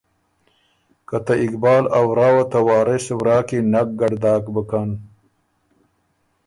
که 1.07 1.17
ته 1.25 1.33
اقبال 1.45 1.83
ا 1.97 2.01
ورا 2.07 2.29
وه 2.35 2.45
ته 2.51 2.59
وارث 2.67 3.05
ورا 3.17 3.37
کی 3.47 3.59
نک 3.71 3.87
ګډ 3.99 4.11
داک 4.23 4.43
بُکن، 4.53 4.89